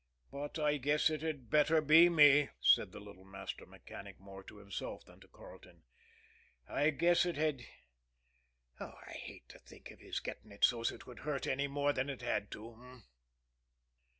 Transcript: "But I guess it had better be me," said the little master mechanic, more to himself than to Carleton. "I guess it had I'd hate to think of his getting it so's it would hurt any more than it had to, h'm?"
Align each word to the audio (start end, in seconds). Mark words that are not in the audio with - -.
"But 0.31 0.57
I 0.57 0.77
guess 0.77 1.11
it 1.11 1.21
had 1.21 1.51
better 1.51 1.79
be 1.79 2.09
me," 2.09 2.49
said 2.59 2.91
the 2.91 2.99
little 2.99 3.23
master 3.23 3.67
mechanic, 3.67 4.19
more 4.19 4.41
to 4.45 4.57
himself 4.57 5.05
than 5.05 5.19
to 5.19 5.27
Carleton. 5.27 5.83
"I 6.67 6.89
guess 6.89 7.23
it 7.23 7.35
had 7.37 7.61
I'd 8.79 9.05
hate 9.15 9.47
to 9.49 9.59
think 9.59 9.91
of 9.91 9.99
his 9.99 10.19
getting 10.19 10.51
it 10.51 10.63
so's 10.65 10.91
it 10.91 11.05
would 11.05 11.19
hurt 11.19 11.45
any 11.45 11.67
more 11.67 11.93
than 11.93 12.09
it 12.09 12.23
had 12.23 12.49
to, 12.49 12.71
h'm?" 12.71 13.03